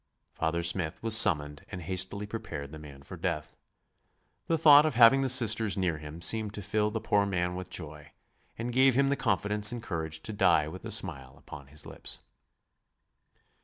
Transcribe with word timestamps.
Father 0.33 0.63
Smith 0.63 1.03
was 1.03 1.15
summoned 1.15 1.63
and 1.69 1.83
hastily 1.83 2.25
prepared 2.25 2.71
the 2.71 2.79
man 2.79 3.03
for 3.03 3.15
death. 3.15 3.55
The 4.47 4.57
thought 4.57 4.83
of 4.83 4.95
having 4.95 5.21
the 5.21 5.29
Sisters 5.29 5.77
near 5.77 5.99
him 5.99 6.23
seemed 6.23 6.55
to 6.55 6.63
fill 6.63 6.89
the 6.89 6.99
poor 6.99 7.23
man 7.27 7.53
with 7.53 7.69
joy 7.69 8.09
and 8.57 8.73
gave 8.73 8.95
him 8.95 9.09
the 9.09 9.15
confidence 9.15 9.71
and 9.71 9.83
courage 9.83 10.21
to 10.23 10.33
die 10.33 10.67
with 10.67 10.85
a 10.85 10.91
smile 10.91 11.35
upon 11.37 11.67
his 11.67 11.85
lips. 11.85 12.17